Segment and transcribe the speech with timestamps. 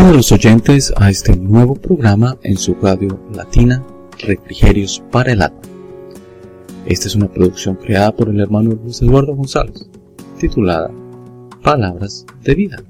[0.00, 3.84] Bienvenidos oyentes a este nuevo programa en su radio latina
[4.18, 5.60] Refrigerios para el Alma.
[6.86, 9.90] Esta es una producción creada por el hermano Luis Eduardo González,
[10.38, 10.90] titulada
[11.62, 12.82] Palabras de Vida.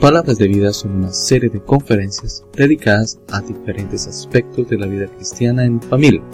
[0.00, 5.06] Palabras de Vida son una serie de conferencias dedicadas a diferentes aspectos de la vida
[5.06, 6.24] cristiana en familia.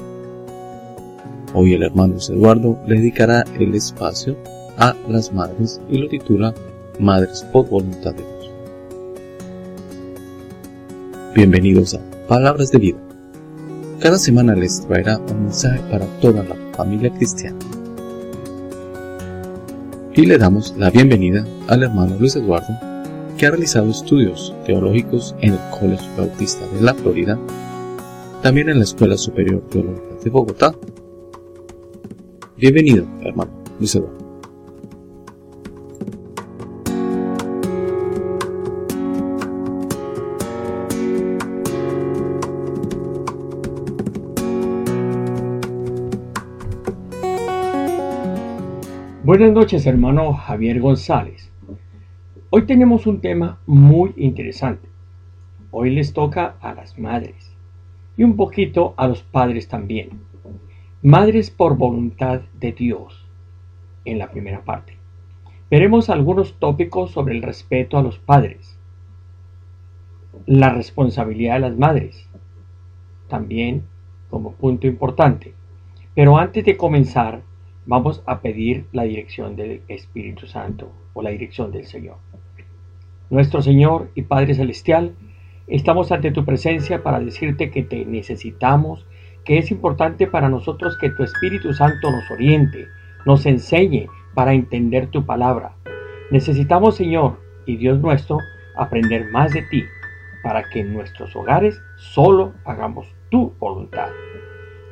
[1.52, 4.38] Hoy el hermano Luis Eduardo le dedicará el espacio
[4.78, 6.54] a las madres y lo titula
[6.98, 8.33] Madres por Voluntad de
[11.34, 12.98] Bienvenidos a Palabras de Vida.
[13.98, 17.58] Cada semana les traerá un mensaje para toda la familia cristiana.
[20.14, 22.78] Y le damos la bienvenida al hermano Luis Eduardo,
[23.36, 27.36] que ha realizado estudios teológicos en el Colegio Bautista de la Florida,
[28.40, 30.72] también en la Escuela Superior Teológica de Bogotá.
[32.56, 34.23] Bienvenido, hermano Luis Eduardo.
[49.36, 51.50] Buenas noches, hermano Javier González.
[52.50, 54.88] Hoy tenemos un tema muy interesante.
[55.72, 57.52] Hoy les toca a las madres
[58.16, 60.20] y un poquito a los padres también.
[61.02, 63.26] Madres por voluntad de Dios,
[64.04, 64.96] en la primera parte.
[65.68, 68.78] Veremos algunos tópicos sobre el respeto a los padres,
[70.46, 72.28] la responsabilidad de las madres,
[73.26, 73.82] también
[74.30, 75.54] como punto importante.
[76.14, 77.42] Pero antes de comenzar,
[77.86, 82.16] vamos a pedir la dirección del Espíritu Santo o la dirección del Señor.
[83.30, 85.14] Nuestro Señor y Padre Celestial,
[85.66, 89.06] estamos ante tu presencia para decirte que te necesitamos,
[89.44, 92.86] que es importante para nosotros que tu Espíritu Santo nos oriente,
[93.26, 95.72] nos enseñe para entender tu palabra.
[96.30, 98.38] Necesitamos, Señor y Dios nuestro,
[98.76, 99.84] aprender más de ti,
[100.42, 104.10] para que en nuestros hogares solo hagamos tu voluntad.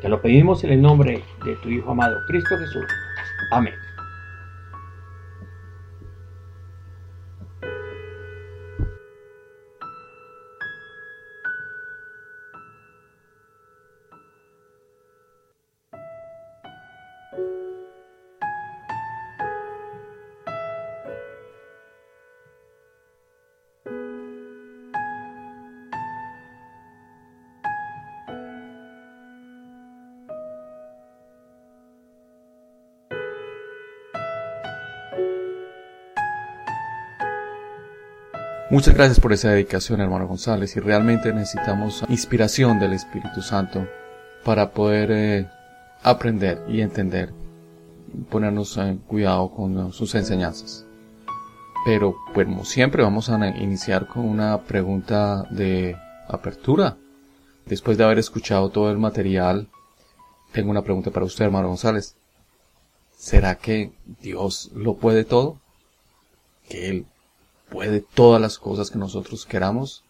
[0.02, 2.84] Te lo pedimos en el nombre de tu Hijo amado, Cristo Jesús.
[3.52, 3.74] Amén.
[38.72, 43.86] Muchas gracias por esa dedicación, hermano González, y realmente necesitamos inspiración del Espíritu Santo
[44.46, 45.46] para poder eh,
[46.02, 47.34] aprender y entender,
[48.30, 50.86] ponernos en cuidado con sus enseñanzas.
[51.84, 55.94] Pero, como siempre, vamos a iniciar con una pregunta de
[56.26, 56.96] apertura.
[57.66, 59.68] Después de haber escuchado todo el material,
[60.50, 62.16] tengo una pregunta para usted, hermano González.
[63.18, 65.58] ¿Será que Dios lo puede todo?
[66.70, 67.06] ¿Que Él
[67.72, 70.04] puede todas las cosas que nosotros queramos,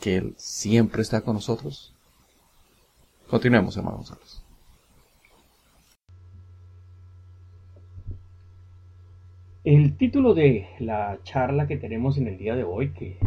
[0.00, 1.94] que Él siempre está con nosotros.
[3.28, 4.42] Continuemos, hermano González.
[9.64, 13.18] El título de la charla que tenemos en el día de hoy, que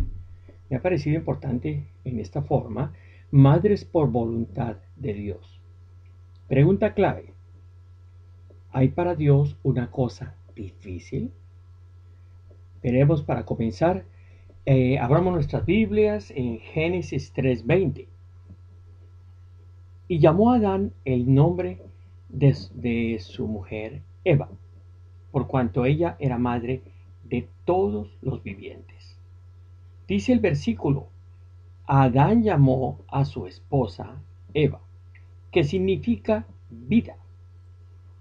[0.69, 2.93] me ha parecido importante en esta forma,
[3.31, 5.59] Madres por voluntad de Dios.
[6.47, 7.33] Pregunta clave.
[8.71, 11.31] ¿Hay para Dios una cosa difícil?
[12.81, 14.05] Veremos para comenzar,
[14.65, 18.07] eh, abramos nuestras Biblias en Génesis 3:20.
[20.07, 21.81] Y llamó Adán el nombre
[22.29, 24.49] de, de su mujer Eva,
[25.31, 26.81] por cuanto ella era madre
[27.25, 29.17] de todos los vivientes.
[30.07, 31.07] Dice el versículo,
[31.85, 34.21] Adán llamó a su esposa
[34.53, 34.79] Eva,
[35.51, 37.17] que significa vida,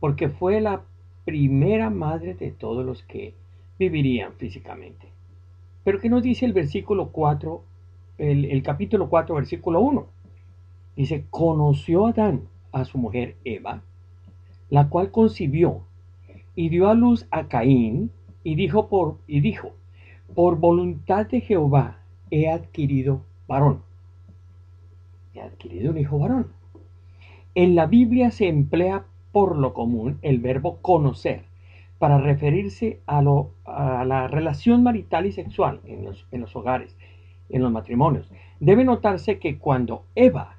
[0.00, 0.82] porque fue la
[1.24, 3.34] primera madre de todos los que
[3.78, 5.08] vivirían físicamente.
[5.84, 7.62] Pero ¿qué nos dice el versículo 4,
[8.18, 10.06] el, capítulo 4, versículo 1?
[10.96, 12.42] Dice, conoció Adán
[12.72, 13.82] a su mujer Eva,
[14.68, 15.82] la cual concibió
[16.54, 18.10] y dio a luz a Caín
[18.42, 19.72] y dijo por y dijo,
[20.34, 23.82] por voluntad de Jehová he adquirido varón.
[25.34, 26.48] He adquirido un hijo varón.
[27.54, 31.47] En la Biblia se emplea por lo común el verbo conocer
[31.98, 36.96] para referirse a, lo, a la relación marital y sexual en los, en los hogares,
[37.48, 38.30] en los matrimonios.
[38.60, 40.56] Debe notarse que cuando Eva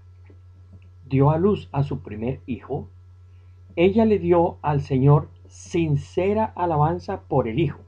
[1.08, 2.90] dio a luz a su primer hijo,
[3.76, 7.80] ella le dio al Señor sincera alabanza por el hijo.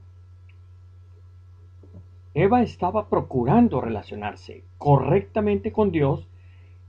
[2.34, 6.26] Eva estaba procurando relacionarse correctamente con Dios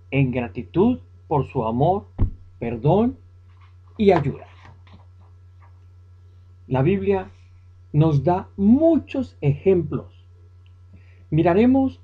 [0.10, 2.08] en gratitud por su amor,
[2.60, 3.18] perdón
[3.98, 4.46] y ayuda.
[6.68, 7.30] La Biblia
[7.92, 10.26] nos da muchos ejemplos.
[11.30, 12.02] Miraremos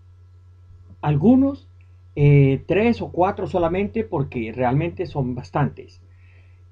[1.02, 1.68] algunos,
[2.16, 6.02] eh, tres o cuatro solamente, porque realmente son bastantes.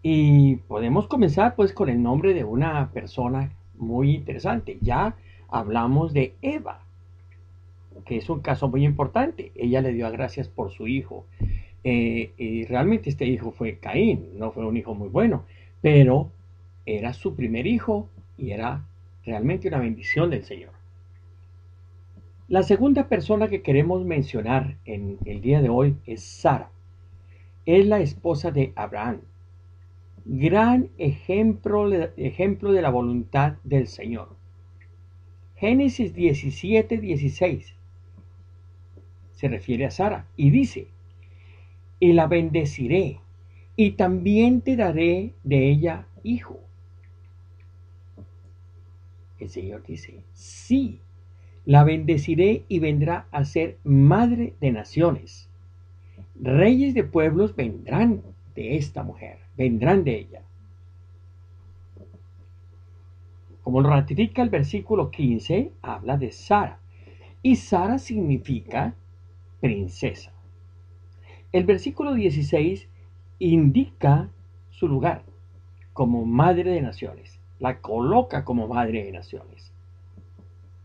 [0.04, 4.78] Y podemos comenzar pues con el nombre de una persona muy interesante.
[4.82, 5.16] Ya
[5.48, 6.82] hablamos de Eva,
[8.06, 9.52] que es un caso muy importante.
[9.56, 11.26] Ella le dio gracias por su hijo.
[11.84, 15.46] Eh, y realmente este hijo fue Caín, no fue un hijo muy bueno,
[15.82, 16.32] pero
[16.88, 18.84] era su primer hijo y era
[19.26, 20.72] realmente una bendición del Señor.
[22.48, 26.72] La segunda persona que queremos mencionar en el día de hoy es Sara.
[27.66, 29.20] Es la esposa de Abraham.
[30.24, 34.30] Gran ejemplo, ejemplo de la voluntad del Señor.
[35.58, 37.76] Génesis 17, 16
[39.38, 40.88] se refiere a Sara y dice,
[42.00, 43.20] y la bendeciré,
[43.76, 46.67] y también te daré de ella hijo.
[49.40, 51.00] El Señor dice, sí,
[51.66, 55.50] la bendeciré y vendrá a ser madre de naciones.
[56.40, 58.22] Reyes de pueblos vendrán
[58.56, 60.42] de esta mujer, vendrán de ella.
[63.64, 66.80] Como lo ratifica el versículo 15, habla de Sara.
[67.42, 68.96] Y Sara significa
[69.60, 70.32] princesa.
[71.52, 72.88] El versículo 16
[73.40, 74.30] indica
[74.70, 75.24] su lugar
[75.94, 79.72] como madre de naciones, la coloca como madre de naciones.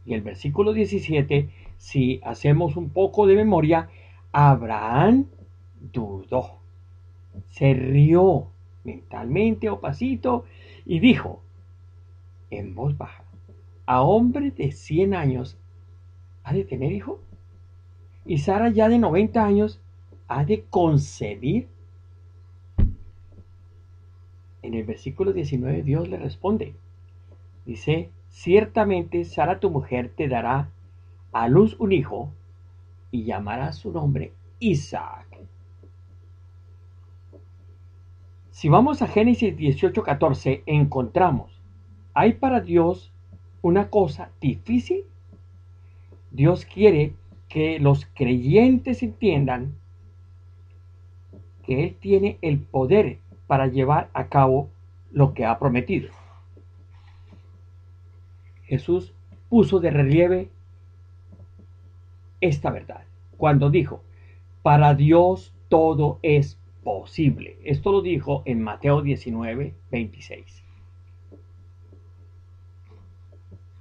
[0.04, 3.88] Y el versículo 17, si hacemos un poco de memoria,
[4.32, 5.26] Abraham
[5.92, 6.58] dudó,
[7.50, 8.46] se rió
[8.84, 10.44] mentalmente o pasito
[10.84, 11.40] y dijo
[12.50, 13.24] en voz baja,
[13.86, 15.56] ¿a hombre de 100 años
[16.44, 17.20] ha de tener hijo?
[18.26, 19.80] ¿Y Sara ya de 90 años
[20.28, 21.68] ha de concebir?
[24.62, 26.74] En el versículo 19 Dios le responde.
[27.66, 30.70] Dice, ciertamente Sara tu mujer te dará
[31.32, 32.30] a luz un hijo
[33.10, 35.26] y llamará su nombre Isaac.
[38.50, 41.60] Si vamos a Génesis 18:14 encontramos,
[42.14, 43.12] ¿hay para Dios
[43.60, 45.04] una cosa difícil?
[46.30, 47.14] Dios quiere
[47.48, 49.74] que los creyentes entiendan
[51.64, 54.70] que Él tiene el poder para llevar a cabo
[55.10, 56.10] lo que ha prometido.
[58.64, 59.12] Jesús
[59.48, 60.48] puso de relieve
[62.40, 63.04] esta verdad
[63.36, 64.02] cuando dijo,
[64.62, 67.56] para Dios todo es posible.
[67.64, 70.62] Esto lo dijo en Mateo 19, 26.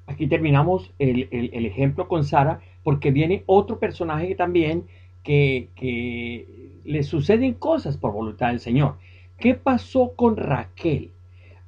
[0.08, 4.88] Aquí terminamos el, ejemplo con Sara porque viene otro personaje también
[5.24, 8.96] que, que le suceden cosas por voluntad del Señor.
[9.42, 11.10] ¿Qué pasó con Raquel?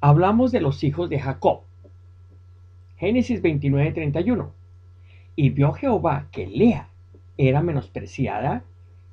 [0.00, 1.62] Hablamos de los hijos de Jacob.
[2.98, 4.52] Génesis 29, 31.
[5.34, 6.88] Y vio Jehová que Lea
[7.36, 8.62] era menospreciada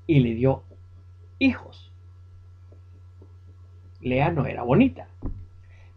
[0.05, 0.61] y le dio
[1.39, 1.91] hijos.
[3.99, 5.07] Lea no era bonita,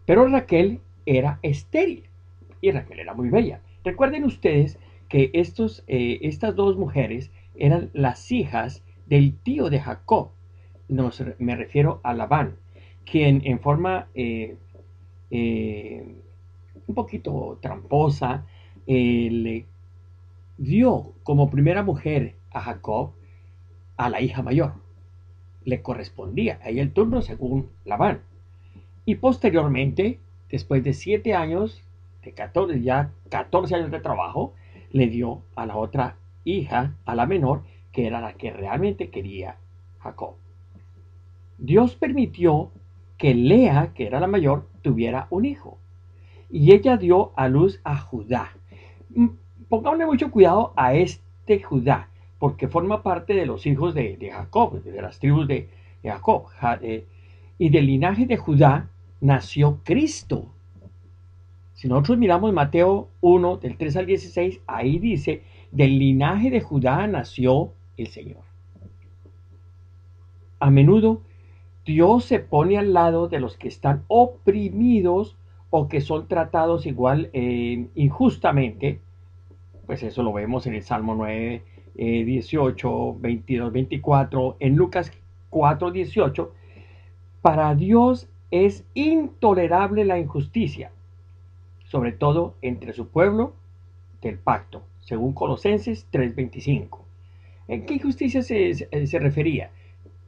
[0.07, 2.05] pero Raquel era estéril
[2.61, 3.61] y Raquel era muy bella.
[3.83, 10.31] Recuerden ustedes que estos, eh, estas dos mujeres eran las hijas del tío de Jacob.
[10.87, 12.55] Me refiero a Labán,
[13.05, 14.57] quien en forma eh,
[15.31, 16.05] eh,
[16.87, 18.45] un poquito tramposa
[18.85, 19.65] le
[20.57, 23.11] dio como primera mujer a Jacob
[23.97, 24.73] a la hija mayor.
[25.63, 28.21] Le correspondía a ella el turno según Labán.
[29.05, 31.81] Y posteriormente, después de siete años,
[32.23, 34.53] de 14, ya 14 años de trabajo,
[34.91, 39.57] le dio a la otra hija, a la menor, que era la que realmente quería
[39.99, 40.35] Jacob.
[41.57, 42.71] Dios permitió
[43.17, 45.77] que Lea, que era la mayor, tuviera un hijo.
[46.49, 48.49] Y ella dio a luz a Judá.
[49.09, 49.29] Mm,
[49.69, 52.09] pongámosle mucho cuidado a este Judá,
[52.39, 55.69] porque forma parte de los hijos de, Jacob, de las tribus de,
[56.03, 56.45] Jacob.
[56.81, 57.05] Eh,
[57.57, 58.89] y del linaje de Judá
[59.21, 60.51] nació Cristo.
[61.73, 67.07] Si nosotros miramos Mateo 1, del 3 al 16, ahí dice, del linaje de Judá
[67.07, 68.43] nació el Señor.
[70.59, 71.21] A menudo
[71.85, 75.37] Dios se pone al lado de los que están oprimidos
[75.69, 78.99] o que son tratados igual eh, injustamente.
[79.85, 81.61] Pues eso lo vemos en el Salmo 9,
[81.95, 85.11] 18, 22, 24, en Lucas
[85.51, 86.51] 4, 18.
[87.41, 90.91] Para Dios es intolerable la injusticia
[91.85, 93.53] sobre todo entre su pueblo
[94.21, 96.99] del pacto, según Colosenses 3:25.
[97.67, 99.71] ¿En qué injusticia se, se refería?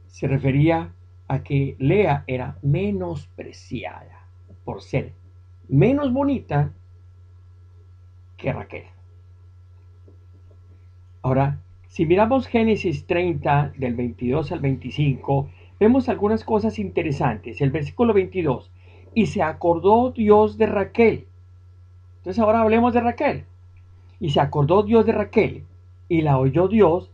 [0.06, 0.92] Se refería
[1.28, 4.26] a que Lea era menospreciada
[4.64, 5.12] por ser
[5.68, 6.72] menos bonita
[8.36, 8.84] que Raquel.
[11.22, 11.58] Ahora,
[11.88, 17.60] si miramos Génesis 30 del 22 al 25, vemos algunas cosas interesantes.
[17.60, 18.70] El versículo 22,
[19.14, 21.26] y se acordó Dios de Raquel.
[22.18, 23.44] Entonces ahora hablemos de Raquel.
[24.20, 25.64] Y se acordó Dios de Raquel,
[26.08, 27.10] y la oyó Dios,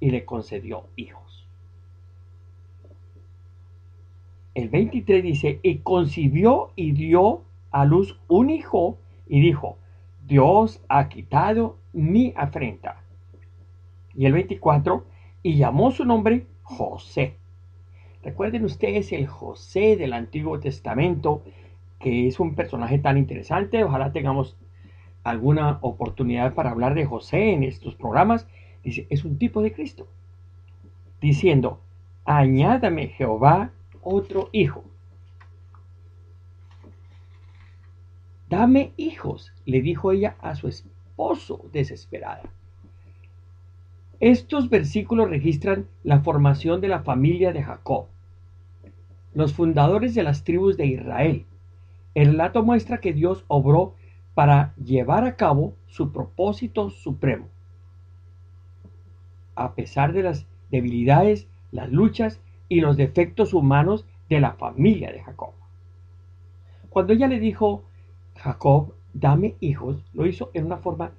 [0.00, 1.23] y le concedió hijos.
[4.54, 7.42] El 23 dice, y concibió y dio
[7.72, 9.78] a luz un hijo, y dijo,
[10.26, 13.02] Dios ha quitado mi afrenta.
[14.14, 15.04] Y el 24,
[15.42, 17.36] y llamó su nombre José.
[18.22, 21.42] Recuerden ustedes el José del Antiguo Testamento,
[21.98, 23.82] que es un personaje tan interesante.
[23.82, 24.56] Ojalá tengamos
[25.24, 28.46] alguna oportunidad para hablar de José en estos programas.
[28.84, 30.06] Dice, es un tipo de Cristo.
[31.20, 31.80] Diciendo,
[32.24, 33.72] añádame Jehová
[34.04, 34.84] otro hijo.
[38.48, 42.42] Dame hijos, le dijo ella a su esposo desesperada.
[44.20, 48.06] Estos versículos registran la formación de la familia de Jacob,
[49.34, 51.46] los fundadores de las tribus de Israel.
[52.14, 53.94] El relato muestra que Dios obró
[54.34, 57.48] para llevar a cabo su propósito supremo.
[59.56, 65.22] A pesar de las debilidades, las luchas y los defectos humanos de la familia de
[65.22, 65.52] Jacob.
[66.90, 67.84] Cuando ella le dijo,
[68.36, 71.12] Jacob, dame hijos, lo hizo en una forma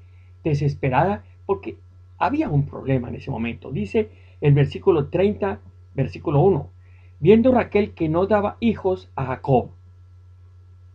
[0.43, 1.77] desesperada porque
[2.17, 3.71] había un problema en ese momento.
[3.71, 4.09] Dice
[4.41, 5.59] el versículo 30,
[5.93, 6.69] versículo 1.
[7.19, 9.69] Viendo Raquel que no daba hijos a Jacob,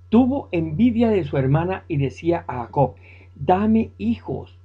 [0.09, 2.95] tuvo envidia de su hermana y decía a Jacob,
[3.35, 4.59] dame hijos,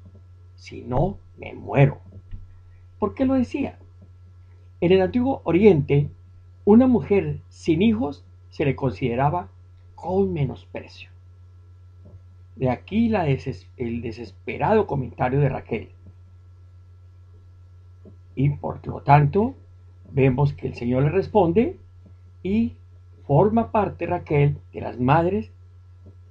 [0.56, 2.00] si no me muero.
[3.00, 3.80] ¿Por qué lo decía?
[4.82, 6.10] En el antiguo Oriente,
[6.66, 9.50] una mujer sin hijos se le consideraba
[9.96, 11.10] con menosprecio.
[12.56, 15.90] De aquí la el desesperado comentario de Raquel.
[18.36, 19.56] Y por lo tanto,
[20.12, 21.78] vemos que el Señor le responde
[22.44, 22.74] y
[23.26, 25.52] forma parte Raquel de las madres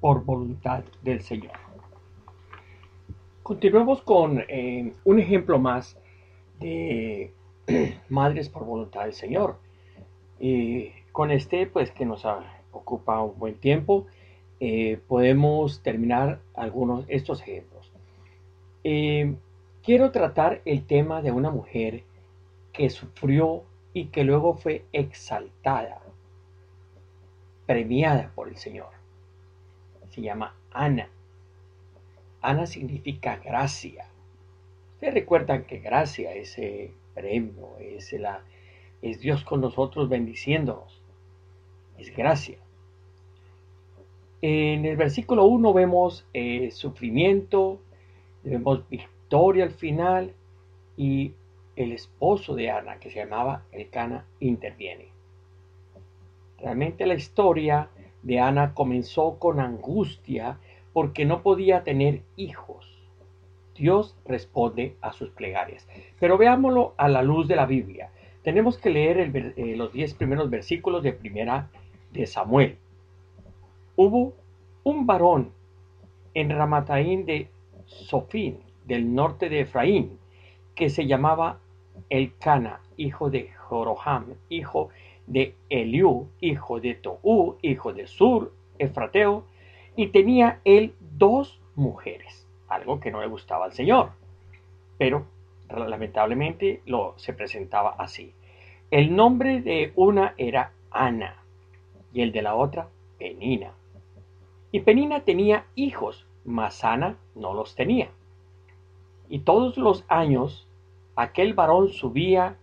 [0.01, 1.53] por voluntad del Señor.
[3.43, 5.99] Continuemos con eh, un ejemplo más
[6.61, 7.33] de
[8.09, 9.59] madres por voluntad del Señor.
[10.39, 12.27] Y con este, pues que nos
[12.73, 14.07] ocupa un buen tiempo,
[14.61, 17.91] eh, podemos terminar algunos estos ejemplos.
[18.83, 19.35] Eh,
[19.85, 22.05] Quiero tratar el tema de una mujer
[22.73, 26.01] que sufrió y que luego fue exaltada,
[27.67, 28.89] premiada por el Señor.
[30.09, 31.11] Se llama Ana.
[32.41, 34.07] Ana significa gracia.
[34.95, 38.43] Ustedes recuerdan que gracia, ese premio, es, la,
[39.03, 41.03] es Dios con nosotros bendiciéndonos.
[41.99, 42.59] Es gracia.
[44.41, 47.81] En el versículo 1 vemos eh, sufrimiento,
[48.43, 50.35] vemos victoria al final
[50.97, 51.33] y
[51.77, 55.09] el esposo de Ana, que se llamaba Elcana, interviene.
[56.59, 57.89] Realmente la historia
[58.23, 60.59] de Ana comenzó con angustia
[60.93, 62.94] porque no podía tener hijos.
[63.75, 65.87] Dios responde a sus plegarias.
[66.21, 68.11] Pero veámoslo a la luz de la Biblia.
[68.43, 71.71] Tenemos que leer eh, los diez primeros versículos de primera
[72.13, 72.79] de Samuel.
[73.97, 74.35] Hubo
[74.85, 75.53] un varón
[76.35, 77.49] en Ramataín de
[77.87, 80.19] Sofín, del norte de Efraín,
[80.75, 81.61] que se llamaba
[82.11, 84.91] Elcana, hijo de Joroham, hijo
[85.27, 89.45] de Eliú, hijo de Toú, hijo de Sur, Efrateo,
[89.97, 94.11] y tenía él dos mujeres, algo que no le gustaba al Señor,
[94.99, 95.27] pero
[95.69, 98.33] lamentablemente lo se presentaba así.
[98.91, 101.43] El nombre de una era Ana
[102.13, 103.73] y el de la otra Penina.
[104.71, 108.11] Y Penina tenía hijos, mas Ana no los tenía.
[109.29, 110.69] Y todos los años
[111.17, 112.57] aquel varón subía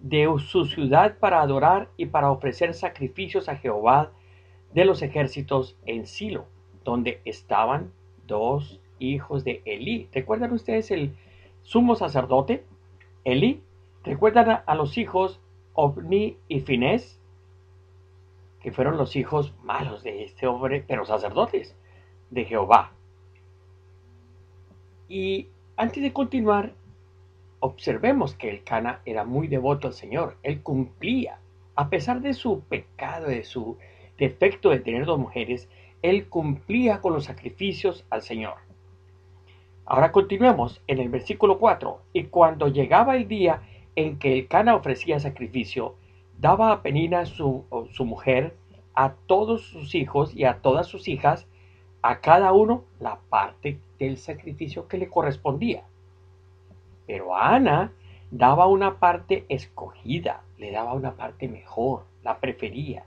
[0.00, 4.12] de su ciudad para adorar y para ofrecer sacrificios a Jehová
[4.72, 6.46] de los ejércitos en Silo,
[6.84, 7.92] donde estaban
[8.26, 10.08] dos hijos de Elí.
[10.12, 11.16] ¿Recuerdan ustedes el
[11.62, 12.64] sumo sacerdote?
[13.24, 13.62] Elí.
[14.04, 15.40] ¿Recuerdan a, los hijos
[15.74, 17.18] Ovni y Finés?
[18.60, 21.74] Que fueron los hijos malos de este hombre, pero sacerdotes
[22.30, 22.92] de Jehová.
[25.08, 26.72] Y antes de continuar,
[27.58, 30.36] observemos que el Cana era muy devoto al Señor.
[30.42, 31.40] Él cumplía,
[31.74, 33.76] a pesar de su pecado, de su
[34.18, 35.68] defecto de tener dos mujeres,
[36.02, 38.69] él cumplía con los sacrificios al Señor.
[39.92, 42.00] Ahora continuemos en el versículo 4.
[42.12, 43.62] Y cuando llegaba el día
[43.96, 45.96] en que el Cana ofrecía sacrificio,
[46.38, 48.54] daba a Penina su, su mujer,
[48.94, 51.48] a todos sus hijos y a todas sus hijas,
[52.02, 55.82] a cada uno la parte del sacrificio que le correspondía.
[57.08, 57.92] Pero a Ana
[58.30, 63.06] daba una parte escogida, le daba una parte mejor, la prefería,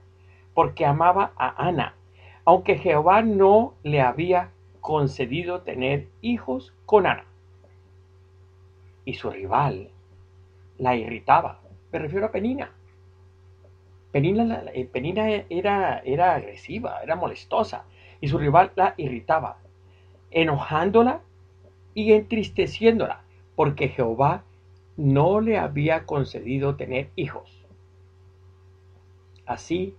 [0.52, 1.94] porque amaba a Ana,
[2.44, 4.50] aunque Jehová no le había
[4.82, 7.24] concedido tener hijos con Ana.
[9.04, 9.90] Y su rival
[10.78, 11.60] la irritaba,
[11.92, 12.72] me refiero a Penina.
[14.12, 17.84] Penina, eh, Penina era, era agresiva, era molestosa,
[18.20, 19.58] y su rival la irritaba,
[20.30, 21.20] enojándola
[21.94, 23.22] y entristeciéndola,
[23.56, 24.44] porque Jehová
[24.96, 27.66] no le había concedido tener hijos.
[29.46, 29.96] Así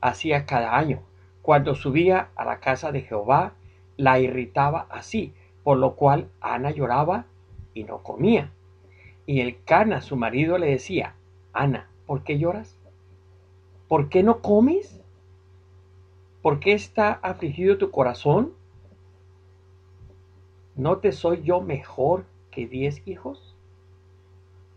[0.00, 1.02] hacía cada año.
[1.42, 3.54] Cuando subía a la casa de Jehová,
[3.96, 5.34] la irritaba así,
[5.64, 7.26] por lo cual Ana lloraba
[7.72, 8.52] y no comía.
[9.26, 11.14] Y el Cana, su marido, le decía,
[11.52, 12.76] Ana, ¿por qué lloras?
[13.88, 15.00] ¿Por qué no comes?
[16.42, 18.52] ¿Por qué está afligido tu corazón?
[20.76, 23.56] ¿No te soy yo mejor que diez hijos?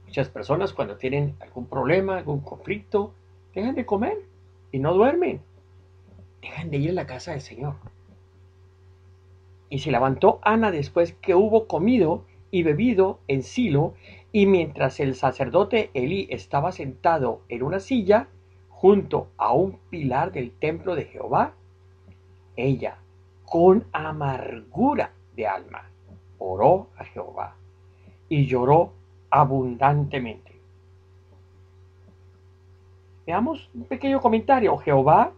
[0.06, 3.14] Muchas personas cuando tienen algún problema, algún conflicto,
[3.54, 4.18] dejan de comer
[4.72, 5.42] y no duermen.
[6.42, 7.76] Dejan de ir a la casa del Señor.
[9.70, 13.94] Y se levantó Ana después que hubo comido y bebido en Silo,
[14.32, 18.28] y mientras el sacerdote Elí estaba sentado en una silla
[18.70, 21.54] junto a un pilar del templo de Jehová,
[22.56, 22.98] ella,
[23.46, 25.90] con amargura de alma,
[26.38, 27.56] oró a Jehová
[28.30, 28.94] y lloró
[29.30, 30.60] abundantemente.
[33.26, 34.78] Veamos un pequeño comentario.
[34.78, 35.34] Jehová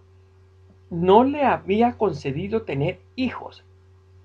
[0.89, 3.63] no le había concedido tener hijos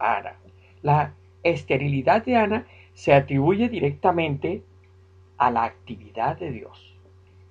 [0.05, 0.37] Ana.
[0.83, 4.63] La esterilidad de Ana se atribuye directamente
[5.39, 6.97] a la actividad de Dios.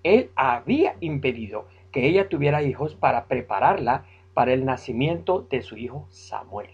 [0.03, 6.07] Él había impedido que ella tuviera hijos para prepararla para el nacimiento de su hijo
[6.09, 6.69] Samuel.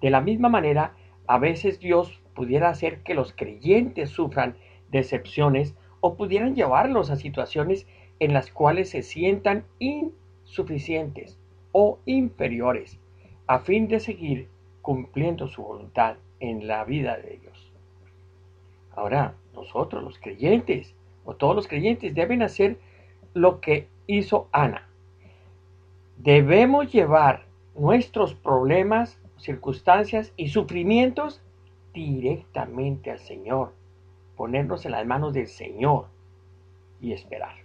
[0.00, 0.94] De la misma manera,
[1.26, 4.56] a veces Dios pudiera hacer que los creyentes sufran
[4.90, 7.86] decepciones o pudieran llevarlos a situaciones
[8.18, 11.38] en las cuales se sientan insuficientes
[11.72, 12.98] o inferiores
[13.46, 14.48] a fin de seguir
[14.84, 17.72] cumpliendo su voluntad en la vida de ellos.
[18.94, 20.94] Ahora, nosotros los creyentes,
[21.24, 22.78] o todos los creyentes, deben hacer
[23.32, 24.86] lo que hizo Ana.
[26.18, 31.40] Debemos llevar nuestros problemas, circunstancias y sufrimientos
[31.94, 33.72] directamente al Señor,
[34.36, 36.08] ponernos en las manos del Señor
[37.00, 37.56] y esperar.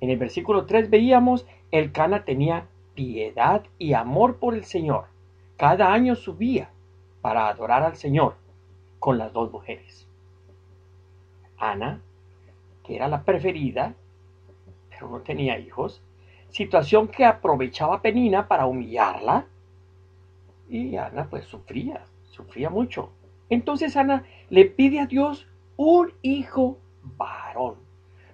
[0.00, 2.68] En el versículo 3 veíamos, el Cana tenía
[2.98, 5.04] piedad y amor por el Señor.
[5.56, 6.70] Cada año subía
[7.20, 8.34] para adorar al Señor
[8.98, 10.08] con las dos mujeres.
[11.58, 12.00] Ana,
[12.82, 13.94] que era la preferida,
[14.90, 16.02] pero no tenía hijos,
[16.50, 19.46] situación que aprovechaba Penina para humillarla.
[20.68, 23.12] Y Ana pues sufría, sufría mucho.
[23.48, 27.76] Entonces Ana le pide a Dios un hijo varón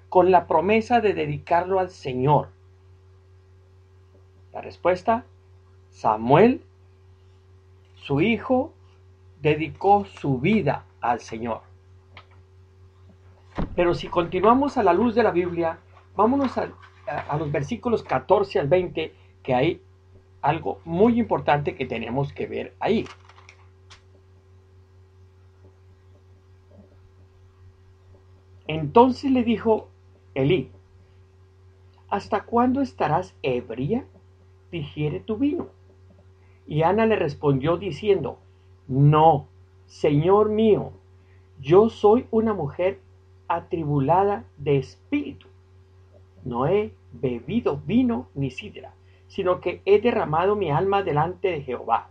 [0.09, 2.54] con la promesa de dedicarlo al Señor.
[4.55, 5.25] La respuesta,
[5.91, 6.63] Samuel,
[7.97, 8.73] su hijo,
[9.43, 11.63] dedicó su vida al Señor.
[13.75, 15.81] Pero si continuamos a la luz de la Biblia,
[16.15, 16.69] vámonos a,
[17.37, 19.13] los versículos 14 al 20,
[19.43, 19.83] que hay
[20.41, 23.07] algo muy importante que tenemos que ver ahí.
[28.69, 29.89] Entonces le dijo
[30.35, 30.71] Elí,
[32.09, 34.07] ¿hasta cuándo estarás ebria?
[34.75, 35.69] Digiere tu vino.
[36.67, 38.39] Y Ana le respondió diciendo,
[38.89, 39.47] No,
[39.87, 40.91] Señor mío,
[41.61, 42.99] yo soy una mujer
[43.47, 45.47] atribulada de espíritu.
[46.43, 48.95] No he bebido vino ni sidra,
[49.29, 52.09] sino que he derramado mi alma delante de Jehová.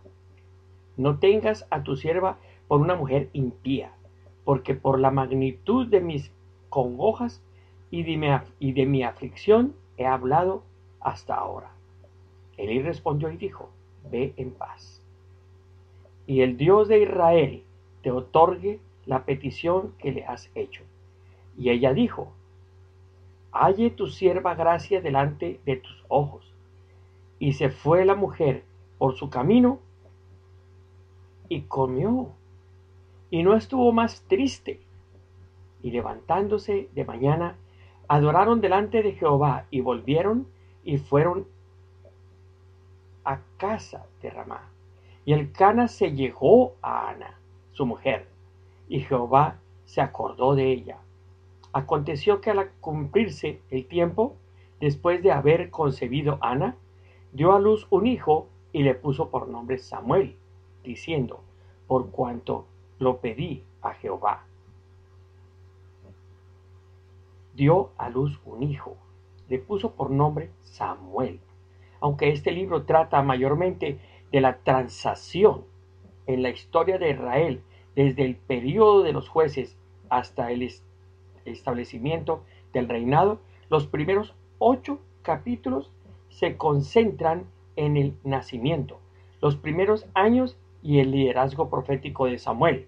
[0.96, 3.92] No tengas a tu sierva por una mujer impía,
[4.42, 6.32] porque por la magnitud de mis
[6.70, 7.42] congojas
[7.90, 10.62] y de, mi, aflicción he hablado
[11.00, 11.74] hasta ahora.
[12.56, 13.70] Elí respondió y dijo,
[14.10, 15.02] ve en paz.
[16.26, 17.64] Y el Dios de Israel
[18.02, 20.82] te otorgue la petición que le has hecho.
[21.56, 22.32] Y ella dijo,
[23.52, 26.52] halle tu sierva gracia delante de tus ojos.
[27.38, 28.64] Y se fue la mujer
[28.98, 29.80] por su camino
[31.48, 32.30] y comió.
[33.30, 34.80] Y no estuvo más triste.
[35.82, 37.56] Y levantándose de mañana,
[38.08, 40.46] adoraron delante de Jehová y volvieron
[40.82, 41.46] y fueron
[43.66, 44.68] casa de Ramá.
[45.24, 47.40] Y el Cana se llegó a Ana,
[47.72, 48.28] su mujer,
[48.88, 50.98] y Jehová se acordó de ella.
[51.72, 54.36] Aconteció que al cumplirse el tiempo,
[54.80, 56.76] después de haber concebido Ana,
[57.32, 60.36] dio a luz un hijo y le puso por nombre Samuel,
[60.82, 61.40] diciendo,
[61.86, 62.66] por cuanto
[62.98, 64.44] lo pedí a Jehová.
[67.54, 68.98] Dio a luz un hijo,
[69.48, 71.40] le puso por nombre Samuel.
[72.04, 73.98] Aunque este libro trata mayormente
[74.30, 75.64] de la transacción
[76.26, 77.62] en la historia de Israel
[77.96, 79.78] desde el periodo de los jueces
[80.10, 80.70] hasta el
[81.46, 83.40] establecimiento del reinado,
[83.70, 85.90] los primeros ocho capítulos
[86.28, 88.98] se concentran en el nacimiento,
[89.40, 92.86] los primeros años y el liderazgo profético de Samuel,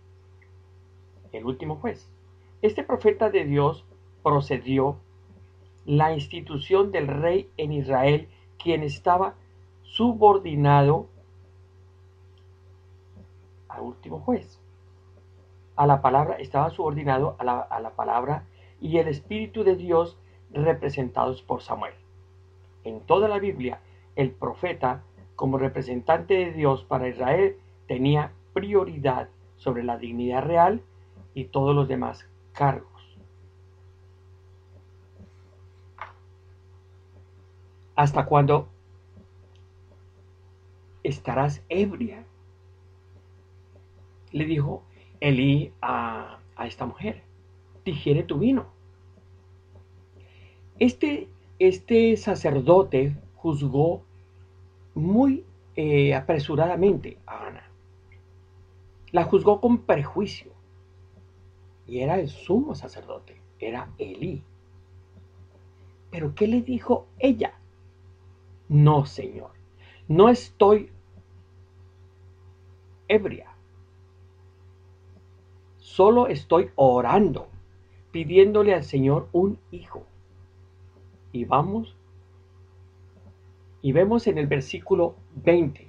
[1.32, 2.06] el último juez.
[2.60, 3.86] Este profeta de Dios
[4.22, 4.98] procedió
[5.86, 8.28] la institución del rey en Israel,
[8.62, 9.34] quien estaba
[9.82, 11.08] subordinado
[13.68, 14.60] al último juez.
[15.76, 18.44] A la palabra estaba subordinado a la, a la palabra
[18.80, 20.18] y el Espíritu de Dios
[20.50, 21.94] representados por Samuel.
[22.84, 23.80] En toda la Biblia,
[24.14, 25.02] el profeta,
[25.34, 30.82] como representante de Dios para Israel, tenía prioridad sobre la dignidad real
[31.34, 32.95] y todos los demás cargos.
[37.96, 38.68] ¿Hasta cuándo
[41.02, 42.24] estarás ebria?
[44.32, 44.82] Le dijo
[45.20, 47.22] Elí a, a esta mujer,
[47.84, 48.66] digiere tu vino.
[50.78, 51.28] Este,
[51.58, 54.02] este sacerdote juzgó
[54.94, 57.70] muy eh, apresuradamente a Ana.
[59.10, 60.52] La juzgó con prejuicio.
[61.86, 64.42] Y era el sumo sacerdote, era Elí.
[66.10, 67.54] Pero ¿qué le dijo ella?
[68.68, 69.50] No, Señor,
[70.08, 70.90] no estoy
[73.08, 73.52] ebria.
[75.78, 77.48] Solo estoy orando,
[78.10, 80.04] pidiéndole al Señor un hijo.
[81.32, 81.96] Y vamos
[83.86, 85.86] y vemos en el versículo 20,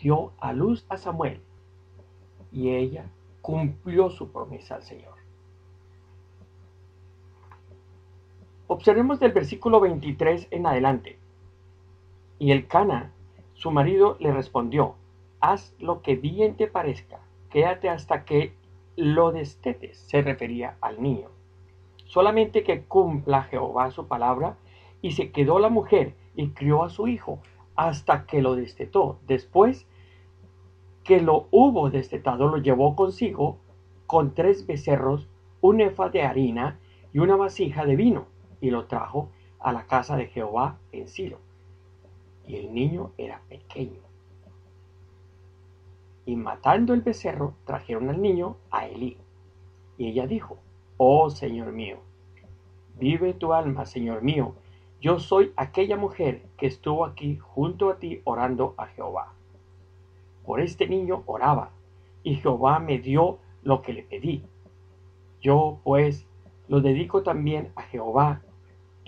[0.00, 1.40] dio a luz a Samuel
[2.52, 5.14] y ella cumplió su promesa al Señor.
[8.70, 11.18] Observemos del versículo 23 en adelante.
[12.38, 13.12] Y el Cana,
[13.54, 14.94] su marido, le respondió,
[15.40, 18.52] haz lo que bien te parezca, quédate hasta que
[18.94, 21.28] lo destetes, se refería al niño.
[22.04, 24.58] Solamente que cumpla Jehová su palabra
[25.00, 27.38] y se quedó la mujer y crió a su hijo
[27.74, 29.18] hasta que lo destetó.
[29.26, 29.86] Después
[31.04, 33.56] que lo hubo destetado, lo llevó consigo
[34.06, 35.26] con tres becerros,
[35.62, 36.78] un efa de harina
[37.14, 38.26] y una vasija de vino,
[38.60, 41.38] y lo trajo a la casa de Jehová en Silo.
[42.46, 44.00] Y el niño era pequeño.
[46.24, 49.16] Y matando el becerro, trajeron al niño a Elí.
[49.96, 50.58] Y ella dijo,
[50.96, 51.98] Oh Señor mío,
[52.98, 54.54] vive tu alma, Señor mío,
[55.00, 59.32] yo soy aquella mujer que estuvo aquí junto a ti orando a Jehová.
[60.44, 61.70] Por este niño oraba,
[62.22, 64.42] y Jehová me dio lo que le pedí.
[65.40, 66.26] Yo, pues,
[66.66, 68.42] lo dedico también a Jehová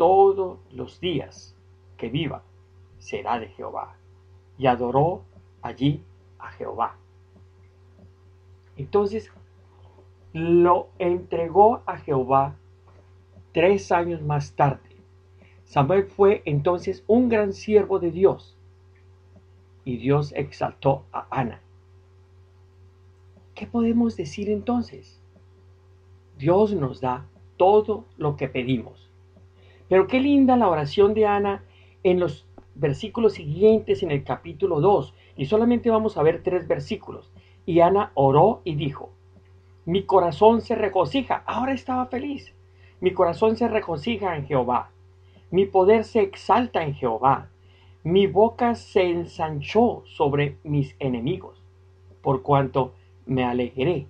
[0.01, 1.55] todos los días
[1.99, 2.43] que viva,
[2.97, 3.99] será de Jehová.
[4.57, 5.25] Y adoró
[5.61, 6.03] allí
[6.39, 6.97] a Jehová.
[8.79, 9.31] Entonces,
[10.33, 12.57] lo entregó a Jehová
[13.53, 14.91] tres años más tarde
[15.71, 18.57] Samuel fue entonces un gran siervo de Dios
[19.85, 21.61] y Dios exaltó a Ana.
[23.55, 25.23] ¿Qué podemos decir entonces?
[26.37, 29.10] Dios nos da todo lo que pedimos.
[29.91, 31.65] Pero qué linda la oración de Ana
[32.05, 35.13] en los versículos siguientes en el capítulo 2.
[35.37, 37.33] Y solamente vamos a ver tres versículos.
[37.67, 39.11] Y Ana oró y dijo,
[39.87, 41.43] mi corazón se regocija.
[41.45, 42.55] Ahora estaba feliz.
[43.01, 44.93] Mi corazón se regocija en Jehová.
[45.51, 47.49] Mi poder se exalta en Jehová.
[48.05, 51.65] Mi boca se ensanchó sobre mis enemigos,
[52.23, 52.95] por cuanto
[53.27, 54.07] me alegré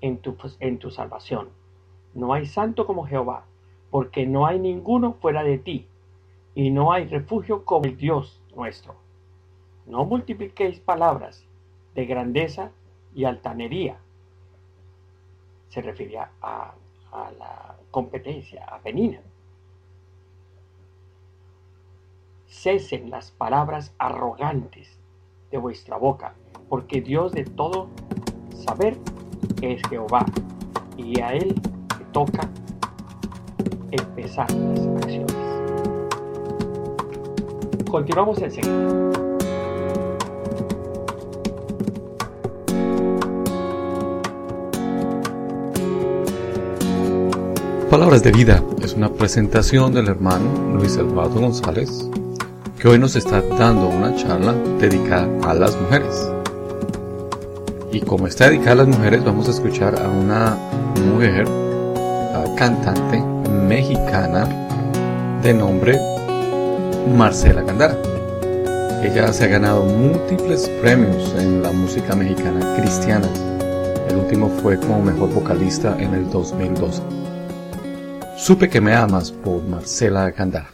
[0.00, 1.50] en tu, en tu salvación.
[2.14, 3.46] No hay santo como Jehová,
[3.94, 5.86] porque no hay ninguno fuera de ti,
[6.56, 8.96] y no hay refugio como el Dios nuestro.
[9.86, 11.46] No multipliquéis palabras
[11.94, 12.72] de grandeza
[13.14, 14.00] y altanería.
[15.68, 16.74] Se refería a,
[17.38, 18.80] la competencia, a
[22.48, 24.98] cesen las palabras arrogantes
[25.52, 26.34] de vuestra boca,
[26.68, 27.86] porque Dios de todo
[28.66, 28.98] saber
[29.62, 30.26] es Jehová,
[30.96, 31.54] y a Él
[32.12, 32.50] toca
[34.24, 34.56] exactas
[35.02, 35.34] acciones.
[37.90, 39.04] Continuamos enseguida.
[47.90, 52.10] Palabras de Vida es una presentación del hermano Luis Eduardo González,
[52.76, 56.28] que hoy nos está dando una charla dedicada a las mujeres.
[57.92, 60.56] Y como está dedicada a las mujeres, vamos a escuchar a una
[61.12, 61.46] mujer,
[62.34, 64.48] a cantante, mexicana
[65.42, 65.98] de nombre
[67.16, 67.96] Marcela Gandara.
[69.02, 73.28] Ella se ha ganado múltiples premios en la música mexicana cristiana.
[74.08, 77.02] El último fue como mejor vocalista en el 2012.
[78.36, 80.73] Supe que me amas por Marcela Gandara.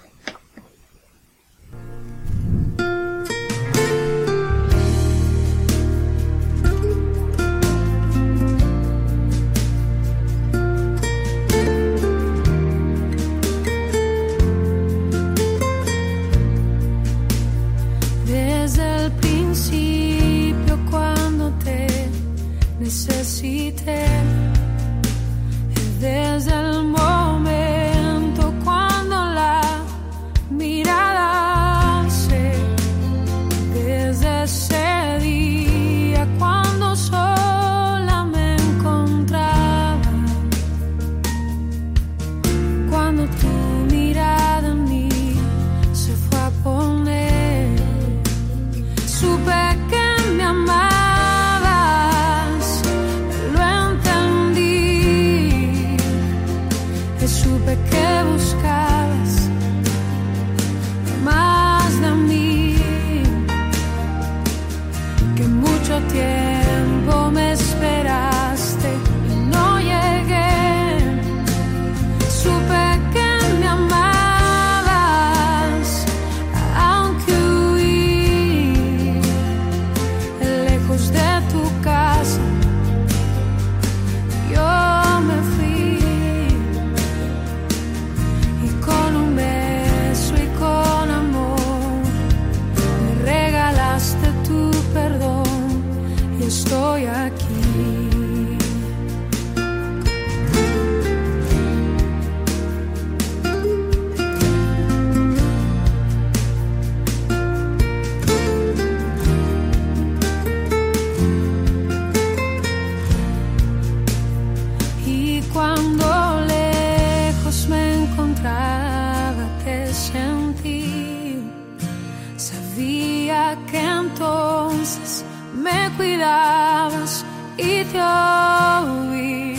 [123.70, 127.24] que entonces me cuidabas
[127.56, 129.56] y te oí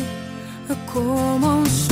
[0.93, 1.90] como un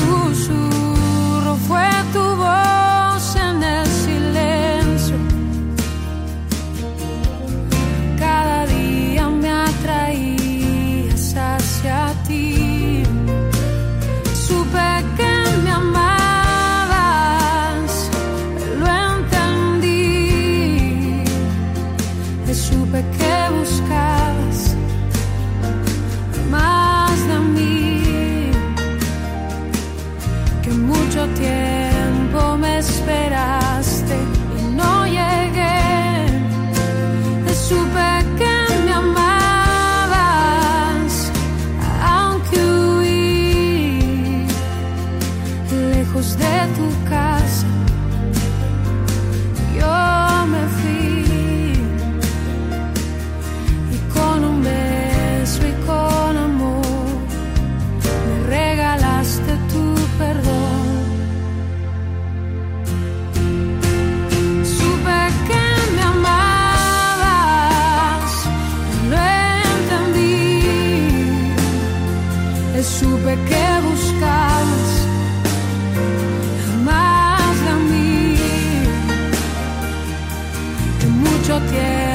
[73.30, 75.08] supe que buscabas
[76.84, 78.36] más a mí
[81.00, 82.09] que mucho tiempo.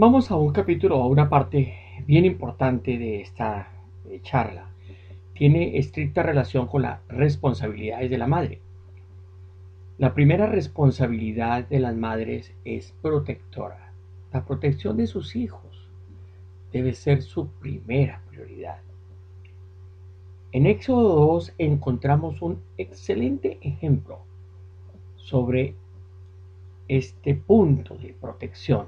[0.00, 1.74] Vamos a un capítulo, a una parte
[2.06, 3.72] bien importante de esta
[4.08, 4.70] eh, charla.
[5.34, 8.60] Tiene estricta relación con las responsabilidades de la madre.
[9.98, 13.92] La primera responsabilidad de las madres es protectora.
[14.32, 15.90] La protección de sus hijos
[16.72, 18.78] debe ser su primera prioridad.
[20.52, 24.20] En Éxodo 2 encontramos un excelente ejemplo
[25.16, 25.74] sobre
[26.86, 28.86] este punto de protección.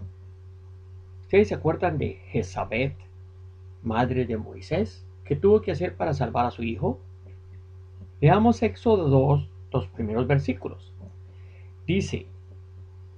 [1.31, 2.95] ¿Ustedes se acuerdan de Jezabel,
[3.85, 5.07] madre de Moisés?
[5.25, 6.99] ¿Qué tuvo que hacer para salvar a su hijo?
[8.21, 10.93] Veamos Éxodo 2, los primeros versículos.
[11.87, 12.27] Dice,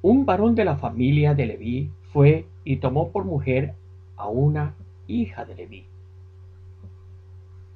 [0.02, 3.76] un varón de la familia de Leví fue y tomó por mujer
[4.16, 4.74] a una
[5.06, 5.86] hija de Leví,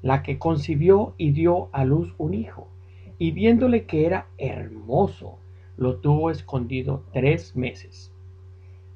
[0.03, 2.69] la que concibió y dio a luz un hijo,
[3.17, 5.39] y viéndole que era hermoso,
[5.79, 8.13] lo tuvo escondido tres meses.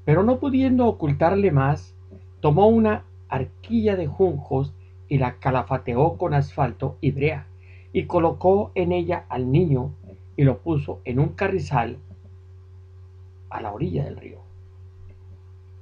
[0.05, 1.95] Pero no pudiendo ocultarle más,
[2.41, 4.73] tomó una arquilla de juncos
[5.09, 7.47] y la calafateó con asfalto y brea,
[7.93, 9.93] y colocó en ella al niño
[10.37, 11.99] y lo puso en un carrizal
[13.51, 14.39] a la orilla del río.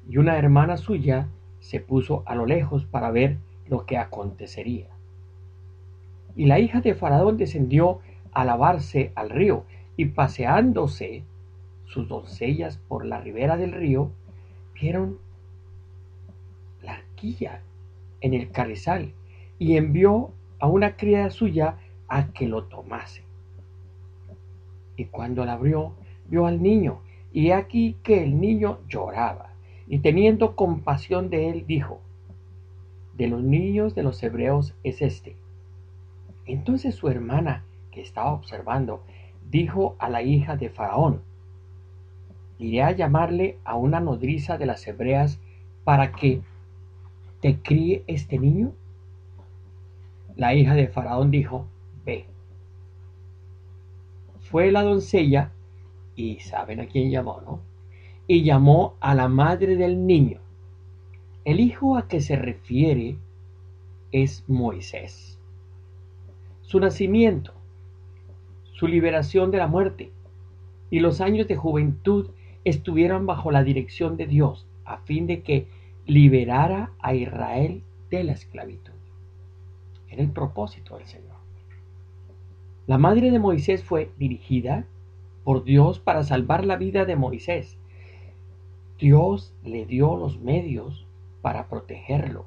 [0.08, 1.28] Y una hermana suya
[1.60, 3.36] se puso a lo lejos para ver
[3.68, 4.86] lo que acontecería.
[6.34, 8.00] Y la hija de Faraón descendió
[8.32, 9.64] a lavarse al río,
[9.96, 11.24] y paseándose
[11.88, 14.12] sus doncellas por la ribera del río,
[14.74, 15.18] vieron
[16.82, 17.62] la arquilla
[18.20, 19.12] en el carrizal,
[19.58, 23.22] y envió a una criada suya a que lo tomase.
[24.96, 25.94] Y cuando la abrió,
[26.28, 27.00] vio al niño,
[27.32, 29.54] y aquí que el niño lloraba,
[29.86, 32.00] y teniendo compasión de él, dijo,
[33.14, 35.36] de los niños de los hebreos es este.
[36.44, 39.02] Entonces su hermana, que estaba observando,
[39.50, 41.22] dijo a la hija de Faraón,
[42.58, 45.40] iré a llamarle a una nodriza de las hebreas
[45.84, 46.42] para que
[47.40, 48.72] te críe este niño.
[50.36, 51.66] La hija de Faraón dijo,
[52.04, 52.26] ve
[54.50, 55.52] fue la doncella,
[56.16, 57.60] y saben a quién llamó, ¿no?
[58.26, 60.40] Y llamó a la madre del niño.
[61.44, 63.16] El hijo a que se refiere
[64.10, 65.38] es Moisés.
[66.62, 67.52] Su nacimiento,
[68.72, 70.12] su liberación de la muerte
[70.90, 72.30] y los años de juventud
[72.68, 75.66] estuvieron bajo la dirección de Dios a fin de que
[76.06, 78.92] liberara a Israel de la esclavitud.
[80.08, 81.36] Era el propósito del Señor.
[82.86, 84.86] La madre de Moisés fue dirigida
[85.44, 87.76] por Dios para salvar la vida de Moisés.
[88.98, 91.06] Dios le dio los medios
[91.42, 92.46] para protegerlo,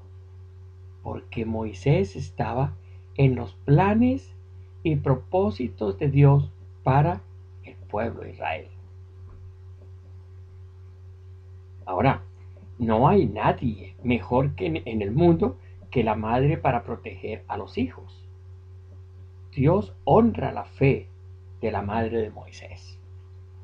[1.04, 2.74] porque Moisés estaba
[3.16, 4.34] en los planes
[4.84, 6.52] y propósitos de Dios
[6.84, 7.22] para
[7.64, 8.68] el pueblo de Israel.
[11.92, 12.24] Ahora,
[12.80, 15.58] no hay nadie mejor que en el mundo
[15.90, 18.26] que la madre para proteger a los hijos.
[19.54, 21.10] Dios honra la fe
[21.60, 22.98] de la madre de Moisés,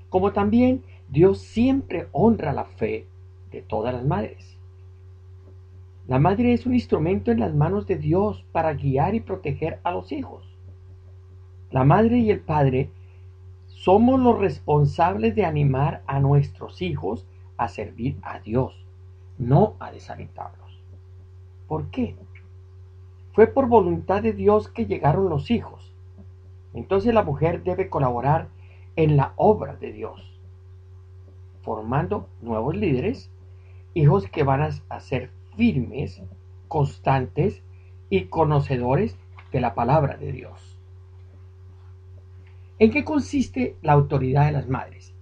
[0.10, 3.08] como también Dios siempre honra la fe
[3.50, 4.58] de todas las madres.
[6.06, 9.92] La madre es un instrumento en las manos de Dios para guiar y proteger a
[9.92, 10.44] los hijos.
[11.72, 12.90] La madre y el padre
[13.68, 17.26] somos los responsables de animar a nuestros hijos
[17.58, 18.86] a servir a Dios,
[19.38, 20.82] no a desalentarlos.
[21.68, 22.16] ¿Por qué?
[23.34, 25.94] Fue por voluntad de Dios que llegaron los hijos.
[26.74, 28.50] Entonces la mujer debe colaborar
[28.96, 30.40] en la obra de Dios,
[31.62, 33.30] formando nuevos líderes,
[33.94, 36.22] hijos que van a ser firmes,
[36.68, 37.64] constantes
[38.10, 39.18] y conocedores
[39.52, 40.78] de la palabra de Dios.
[42.80, 45.16] ¿En qué consiste la autoridad de las madres?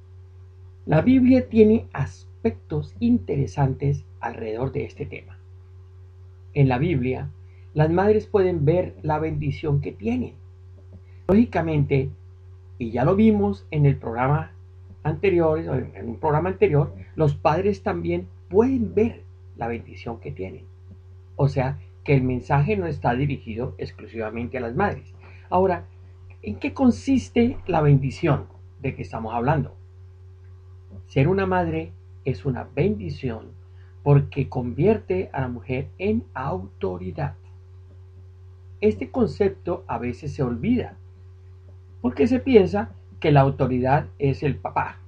[0.88, 5.40] La Biblia tiene aspectos interesantes alrededor de este tema.
[6.54, 7.32] En la Biblia,
[7.74, 10.36] las madres pueden ver la bendición que tienen.
[11.28, 12.12] Lógicamente,
[12.78, 14.52] y ya lo vimos en el programa
[15.02, 19.24] anterior, en un programa anterior, los padres también pueden ver
[19.58, 20.66] la bendición que tienen.
[21.36, 25.16] O sea, que el mensaje no está dirigido exclusivamente a las madres.
[25.50, 25.88] Ahora,
[26.44, 28.46] ¿en qué consiste la bendición
[28.82, 29.76] de que estamos hablando?
[31.08, 31.92] Ser una madre
[32.26, 33.52] es una bendición
[34.04, 37.36] porque convierte a la mujer en autoridad.
[38.82, 40.98] Este concepto a veces se olvida,
[42.02, 45.00] porque se piensa que la autoridad es el papá.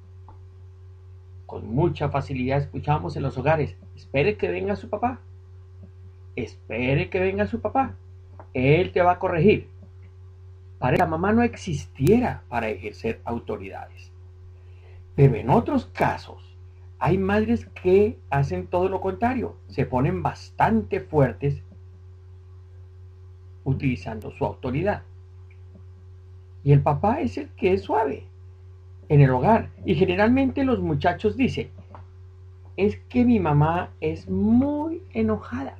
[1.46, 5.20] Con mucha facilidad escuchamos en los hogares, espere que venga su papá.
[6.36, 7.96] espere que venga su papá.
[8.54, 9.70] Él te va a corregir.
[10.80, 14.12] Para la mamá no existiera para ejercer autoridades.
[15.18, 16.55] Pero en otros casos
[16.99, 21.63] hay madres que hacen todo lo contrario, se ponen bastante fuertes
[23.63, 25.01] utilizando su autoridad.
[26.63, 28.26] Y el papá es el que es suave
[29.09, 29.72] en el hogar.
[29.86, 31.72] Y generalmente los muchachos dicen,
[32.76, 35.80] es que mi mamá es muy enojada.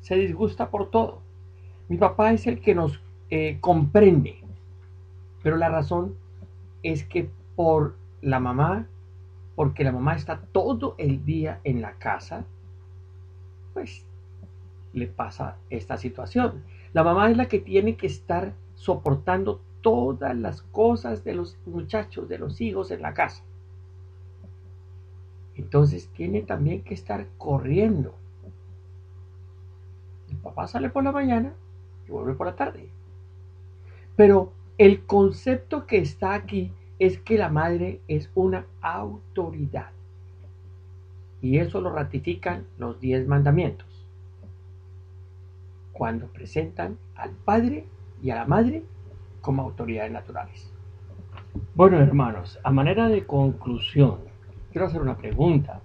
[0.00, 1.20] Se disgusta por todo.
[1.88, 3.00] Mi papá es el que nos
[3.30, 4.40] eh, comprende.
[5.44, 6.16] Pero la razón
[6.82, 8.86] es que por la mamá,
[9.56, 12.44] porque la mamá está todo el día en la casa,
[13.74, 14.06] pues
[14.92, 16.62] le pasa esta situación.
[16.92, 22.28] La mamá es la que tiene que estar soportando todas las cosas de los muchachos,
[22.28, 23.42] de los hijos en la casa.
[25.56, 28.14] Entonces tiene también que estar corriendo.
[30.30, 31.54] El papá sale por la mañana
[32.06, 32.88] y vuelve por la tarde.
[34.14, 39.90] Pero el concepto que está aquí es que la madre es una autoridad.
[41.40, 43.86] Y eso lo ratifican los diez mandamientos.
[45.92, 47.86] Cuando presentan al padre
[48.22, 48.82] y a la madre
[49.40, 50.72] como autoridades naturales.
[51.74, 54.18] Bueno, hermanos, a manera de conclusión,
[54.72, 55.80] quiero hacer una pregunta.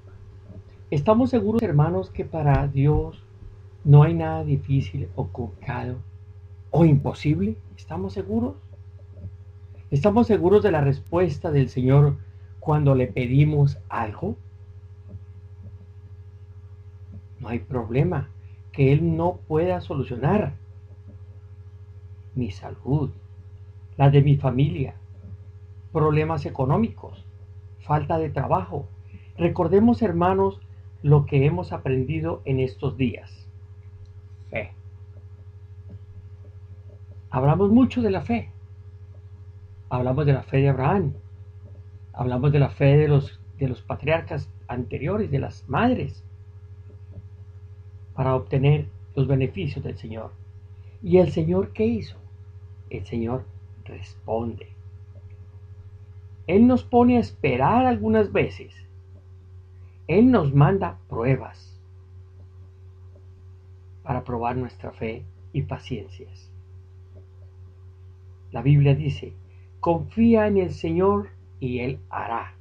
[0.89, 3.23] ¿Estamos seguros, hermanos, que para Dios
[3.83, 5.97] no hay nada difícil o complicado
[6.71, 7.57] o imposible?
[7.75, 8.55] ¿Estamos seguros?
[9.93, 12.15] ¿Estamos seguros de la respuesta del Señor
[12.59, 14.35] cuando le pedimos algo?
[17.39, 18.27] No hay problema
[18.71, 20.55] que Él no pueda solucionar.
[22.33, 23.11] Mi salud,
[23.95, 24.95] la de mi familia,
[25.91, 27.23] problemas económicos,
[27.81, 28.87] falta de trabajo.
[29.37, 30.59] Recordemos, hermanos,
[31.03, 33.47] lo que hemos aprendido en estos días.
[34.49, 34.71] Fe.
[37.29, 38.52] Hablamos mucho de la fe.
[39.93, 41.13] Hablamos de la fe de Abraham.
[42.13, 46.23] Hablamos de la fe de los, de los patriarcas anteriores, de las madres,
[48.15, 50.31] para obtener los beneficios del Señor.
[51.03, 52.17] ¿Y el Señor qué hizo?
[52.89, 53.45] El Señor
[53.85, 54.69] responde.
[56.47, 58.73] Él nos pone a esperar algunas veces.
[60.07, 61.79] Él nos manda pruebas
[64.01, 65.23] para probar nuestra fe
[65.53, 66.51] y paciencias.
[68.51, 69.33] La Biblia dice,
[69.83, 71.27] confía en el Señor
[71.59, 72.55] y Él hará.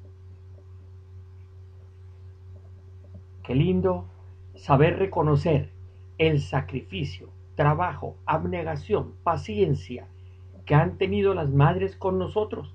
[3.44, 4.06] Qué lindo
[4.56, 5.70] saber reconocer
[6.18, 10.08] el sacrificio, trabajo, abnegación, paciencia
[10.66, 12.74] que han tenido las madres con nosotros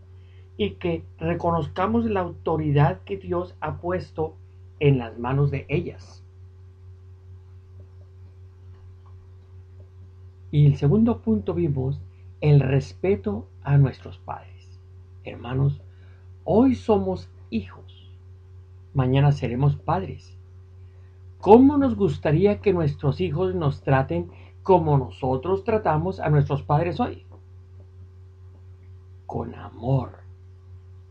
[0.55, 4.37] y que reconozcamos la autoridad que Dios ha puesto
[4.79, 6.23] en las manos de ellas.
[10.51, 11.99] Y el segundo punto vimos
[12.41, 14.79] el respeto a nuestros padres.
[15.23, 15.81] Hermanos,
[16.43, 18.11] hoy somos hijos,
[18.93, 20.38] mañana seremos padres.
[21.39, 24.31] ¿Cómo nos gustaría que nuestros hijos nos traten
[24.63, 27.25] como nosotros tratamos a nuestros padres hoy?
[29.25, 30.19] Con amor,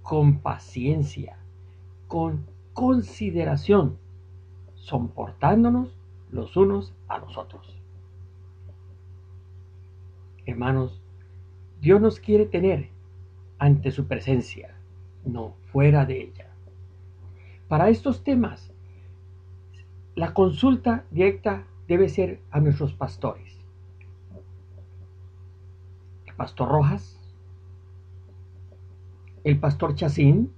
[0.03, 1.39] con paciencia,
[2.09, 3.99] con consideración,
[4.75, 5.97] soportándonos
[6.31, 7.75] los unos a los otros.
[10.45, 11.01] Hermanos,
[11.87, 12.89] Dios nos quiere tener
[13.61, 14.75] ante su presencia,
[15.25, 16.49] no fuera de ella.
[17.69, 18.73] Para estos temas,
[20.17, 23.63] la consulta directa debe ser a nuestros pastores.
[26.27, 27.21] El pastor Rojas,
[29.45, 30.51] el pastor Chacín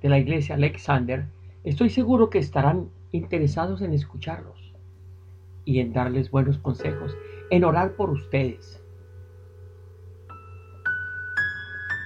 [0.00, 1.26] de la iglesia Alexander,
[1.64, 4.72] estoy seguro que estarán interesados en escucharlos
[5.66, 7.14] y en darles buenos consejos,
[7.50, 8.81] en orar por ustedes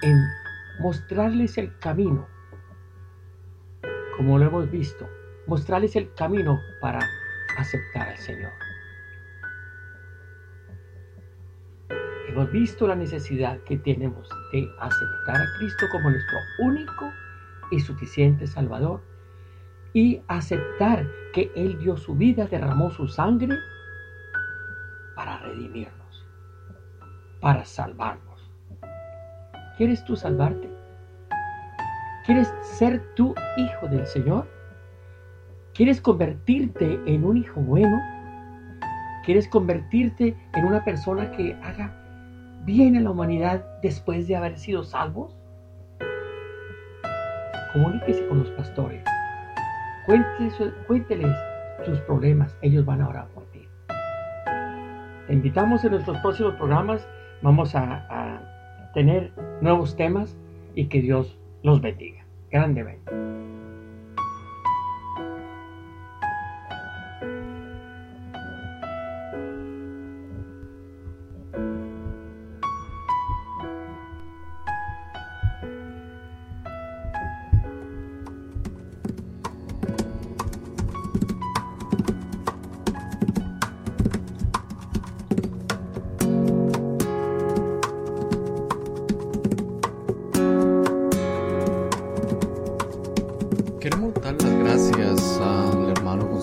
[0.01, 0.25] en
[0.79, 2.27] mostrarles el camino,
[4.15, 5.09] como lo hemos visto,
[5.47, 6.99] mostrarles el camino para
[7.57, 8.51] aceptar al Señor.
[12.27, 17.11] Hemos visto la necesidad que tenemos de aceptar a Cristo como nuestro único
[17.71, 19.01] y suficiente Salvador
[19.93, 23.57] y aceptar que Él dio su vida, derramó su sangre
[25.15, 26.25] para redimirnos,
[27.41, 28.26] para salvarnos.
[29.77, 30.67] ¿Quieres tú salvarte?
[32.25, 34.47] ¿Quieres ser tú hijo del Señor?
[35.75, 38.01] ¿Quieres convertirte en un hijo bueno?
[39.23, 41.93] ¿Quieres convertirte en una persona que haga
[42.65, 45.37] bien en la humanidad después de haber sido salvos?
[47.71, 49.03] Comuníquese con los pastores.
[50.07, 50.55] Cuénteles,
[50.87, 51.35] cuénteles
[51.85, 53.67] tus problemas, ellos van a orar por ti.
[55.27, 57.07] Te invitamos en nuestros próximos programas,
[57.43, 59.31] vamos a, a tener
[59.61, 60.35] nuevos temas
[60.75, 63.36] y que Dios los bendiga grandemente.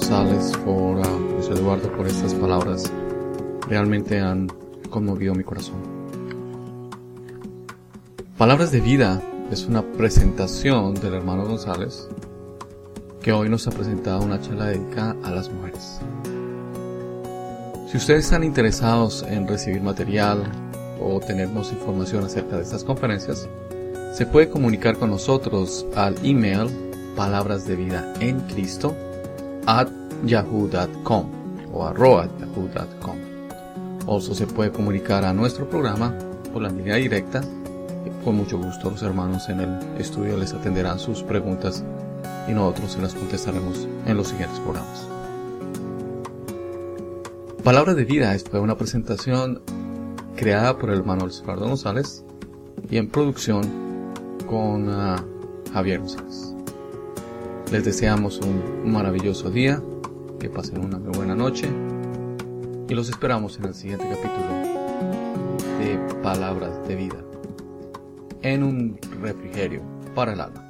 [0.05, 0.97] González por
[1.33, 2.93] Luis Eduardo por estas palabras.
[3.71, 4.49] Realmente han
[4.91, 5.77] conmovido mi corazón.
[8.37, 12.07] Palabras de vida es una presentación del hermano González
[13.23, 16.01] que hoy nos ha presentado una charla dedicada a las mujeres.
[17.91, 20.43] Si ustedes están interesados en recibir material
[21.01, 23.49] o tener más información acerca de estas conferencias,
[24.13, 26.69] se puede comunicar con nosotros al email
[27.17, 28.95] palabras de vida en Cristo
[29.67, 29.89] at
[30.25, 31.27] yahoo.com
[31.73, 33.17] o arroba yahoo.com.
[34.07, 36.15] Also se puede comunicar a nuestro programa
[36.53, 37.43] por la línea directa.
[38.25, 41.85] Con mucho gusto los hermanos en el estudio les atenderán sus preguntas
[42.49, 45.07] y nosotros se las contestaremos en los siguientes programas.
[47.63, 49.63] Palabras de vida fue una presentación
[50.37, 52.25] creada por el hermano Eduardo González
[52.91, 53.63] y en producción
[54.47, 55.17] con uh,
[55.73, 56.54] Javier González.
[57.75, 59.83] Les deseamos un maravilloso día,
[60.39, 61.69] que pasen una muy buena noche
[62.89, 64.47] y los esperamos en el siguiente capítulo
[65.81, 67.25] de Palabras de Vida,
[68.43, 69.83] en un refrigerio
[70.15, 70.64] para el alma.